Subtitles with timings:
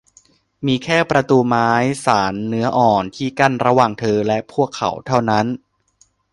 [0.67, 1.69] มีแค่ประตูไม้
[2.05, 5.45] สานเนื้ออ่อนที่กั้นระหว่างเธอและพวกเขาเท่านั้น